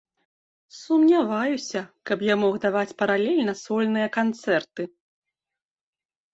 Сумняваюся, 0.77 1.83
каб 2.11 2.25
я 2.33 2.39
мог 2.45 2.57
даваць 2.65 2.95
паралельна 3.03 3.53
сольныя 3.63 4.07
канцэрты. 4.19 4.91